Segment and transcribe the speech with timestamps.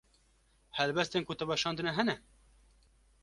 [0.77, 2.15] Helbestên ku te weşandine hene?